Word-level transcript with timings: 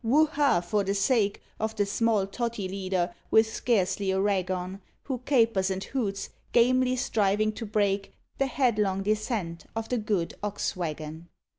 Wo 0.03 0.25
haa! 0.25 0.61
for 0.61 0.83
the 0.83 0.95
sake 0.95 1.43
Of 1.59 1.75
the 1.75 1.85
small 1.85 2.25
Tottie 2.25 2.67
leader 2.67 3.13
with 3.29 3.45
scarcely 3.53 4.09
a 4.09 4.19
rag 4.19 4.49
on, 4.49 4.81
Who 5.03 5.19
capers 5.19 5.69
and 5.69 5.83
hoots, 5.83 6.31
gamely 6.53 6.95
striving 6.95 7.51
to 7.51 7.67
break 7.67 8.11
The 8.39 8.47
headlong 8.47 9.03
descent 9.03 9.65
of 9.75 9.89
the 9.89 9.99
good 9.99 10.33
Ox 10.41 10.75
wagon. 10.75 11.29